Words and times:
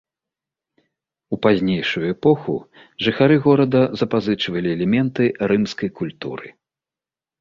У 1.35 1.37
пазнейшую 1.45 2.01
эпоху 2.13 2.55
жыхары 3.07 3.37
горада 3.45 3.81
запазычвалі 4.03 4.69
элементы 4.77 5.23
рымскай 5.53 5.89
культуры. 6.01 6.47